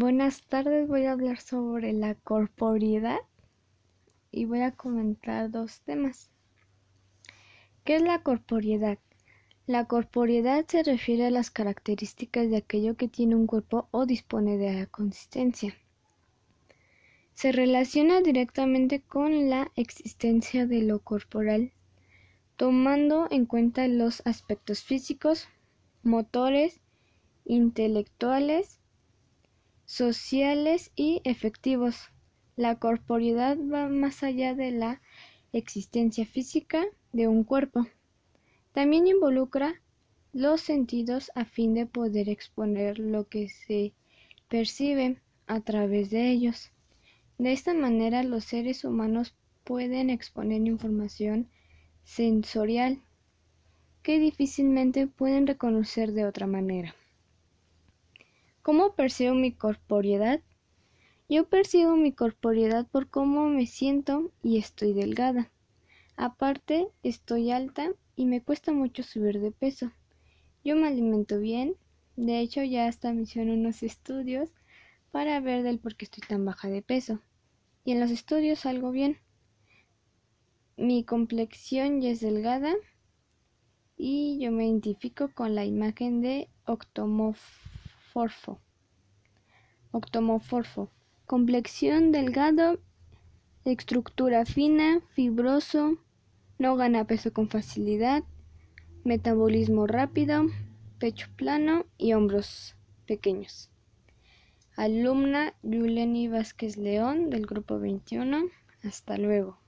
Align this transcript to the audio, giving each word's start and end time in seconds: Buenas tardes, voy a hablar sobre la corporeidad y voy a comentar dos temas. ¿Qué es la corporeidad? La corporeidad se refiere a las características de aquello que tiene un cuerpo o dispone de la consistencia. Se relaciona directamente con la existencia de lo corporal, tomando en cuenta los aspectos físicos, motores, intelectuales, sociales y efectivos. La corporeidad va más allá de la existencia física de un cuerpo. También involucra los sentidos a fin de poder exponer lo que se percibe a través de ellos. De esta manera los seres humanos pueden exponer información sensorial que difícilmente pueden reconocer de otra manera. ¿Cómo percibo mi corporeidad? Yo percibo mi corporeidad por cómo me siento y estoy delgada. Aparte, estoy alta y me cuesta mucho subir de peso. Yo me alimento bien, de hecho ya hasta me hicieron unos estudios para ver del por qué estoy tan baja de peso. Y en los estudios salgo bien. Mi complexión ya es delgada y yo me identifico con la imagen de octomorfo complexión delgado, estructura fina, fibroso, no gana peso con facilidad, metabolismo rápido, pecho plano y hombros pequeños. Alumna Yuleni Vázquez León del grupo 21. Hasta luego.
Buenas 0.00 0.42
tardes, 0.42 0.86
voy 0.86 1.06
a 1.06 1.10
hablar 1.10 1.40
sobre 1.40 1.92
la 1.92 2.14
corporeidad 2.14 3.18
y 4.30 4.44
voy 4.44 4.60
a 4.60 4.70
comentar 4.70 5.50
dos 5.50 5.80
temas. 5.80 6.30
¿Qué 7.82 7.96
es 7.96 8.02
la 8.02 8.22
corporeidad? 8.22 9.00
La 9.66 9.86
corporeidad 9.86 10.64
se 10.68 10.84
refiere 10.84 11.26
a 11.26 11.32
las 11.32 11.50
características 11.50 12.48
de 12.48 12.58
aquello 12.58 12.96
que 12.96 13.08
tiene 13.08 13.34
un 13.34 13.48
cuerpo 13.48 13.88
o 13.90 14.06
dispone 14.06 14.56
de 14.56 14.72
la 14.72 14.86
consistencia. 14.86 15.74
Se 17.34 17.50
relaciona 17.50 18.20
directamente 18.20 19.00
con 19.00 19.50
la 19.50 19.72
existencia 19.74 20.68
de 20.68 20.82
lo 20.82 21.00
corporal, 21.00 21.72
tomando 22.56 23.26
en 23.32 23.46
cuenta 23.46 23.88
los 23.88 24.24
aspectos 24.24 24.84
físicos, 24.84 25.48
motores, 26.04 26.80
intelectuales, 27.44 28.78
sociales 29.88 30.92
y 30.96 31.22
efectivos. 31.24 32.10
La 32.56 32.78
corporeidad 32.78 33.56
va 33.56 33.88
más 33.88 34.22
allá 34.22 34.54
de 34.54 34.70
la 34.70 35.00
existencia 35.54 36.26
física 36.26 36.84
de 37.14 37.26
un 37.26 37.42
cuerpo. 37.42 37.86
También 38.72 39.06
involucra 39.06 39.80
los 40.34 40.60
sentidos 40.60 41.32
a 41.34 41.46
fin 41.46 41.72
de 41.72 41.86
poder 41.86 42.28
exponer 42.28 42.98
lo 42.98 43.28
que 43.28 43.48
se 43.48 43.94
percibe 44.48 45.22
a 45.46 45.62
través 45.62 46.10
de 46.10 46.28
ellos. 46.32 46.70
De 47.38 47.52
esta 47.52 47.72
manera 47.72 48.22
los 48.22 48.44
seres 48.44 48.84
humanos 48.84 49.34
pueden 49.64 50.10
exponer 50.10 50.60
información 50.66 51.48
sensorial 52.04 53.00
que 54.02 54.18
difícilmente 54.18 55.06
pueden 55.06 55.46
reconocer 55.46 56.12
de 56.12 56.26
otra 56.26 56.46
manera. 56.46 56.94
¿Cómo 58.68 58.92
percibo 58.92 59.32
mi 59.34 59.52
corporeidad? 59.52 60.42
Yo 61.26 61.48
percibo 61.48 61.96
mi 61.96 62.12
corporeidad 62.12 62.86
por 62.86 63.08
cómo 63.08 63.48
me 63.48 63.64
siento 63.64 64.30
y 64.42 64.58
estoy 64.58 64.92
delgada. 64.92 65.50
Aparte, 66.18 66.88
estoy 67.02 67.50
alta 67.50 67.92
y 68.14 68.26
me 68.26 68.42
cuesta 68.42 68.72
mucho 68.72 69.02
subir 69.02 69.40
de 69.40 69.52
peso. 69.52 69.90
Yo 70.64 70.76
me 70.76 70.86
alimento 70.86 71.40
bien, 71.40 71.76
de 72.16 72.40
hecho 72.40 72.62
ya 72.62 72.88
hasta 72.88 73.14
me 73.14 73.22
hicieron 73.22 73.58
unos 73.58 73.82
estudios 73.82 74.50
para 75.12 75.40
ver 75.40 75.62
del 75.62 75.78
por 75.78 75.96
qué 75.96 76.04
estoy 76.04 76.28
tan 76.28 76.44
baja 76.44 76.68
de 76.68 76.82
peso. 76.82 77.22
Y 77.86 77.92
en 77.92 78.00
los 78.00 78.10
estudios 78.10 78.58
salgo 78.58 78.90
bien. 78.90 79.16
Mi 80.76 81.04
complexión 81.04 82.02
ya 82.02 82.10
es 82.10 82.20
delgada 82.20 82.74
y 83.96 84.38
yo 84.38 84.52
me 84.52 84.66
identifico 84.66 85.32
con 85.32 85.54
la 85.54 85.64
imagen 85.64 86.20
de 86.20 86.50
octomorfo 89.92 90.90
complexión 91.26 92.10
delgado, 92.10 92.80
estructura 93.64 94.44
fina, 94.44 95.00
fibroso, 95.14 95.98
no 96.58 96.76
gana 96.76 97.04
peso 97.04 97.32
con 97.32 97.48
facilidad, 97.48 98.24
metabolismo 99.04 99.86
rápido, 99.86 100.46
pecho 100.98 101.28
plano 101.36 101.84
y 101.98 102.14
hombros 102.14 102.74
pequeños. 103.06 103.70
Alumna 104.76 105.54
Yuleni 105.62 106.28
Vázquez 106.28 106.76
León 106.76 107.30
del 107.30 107.46
grupo 107.46 107.78
21. 107.78 108.44
Hasta 108.84 109.18
luego. 109.18 109.58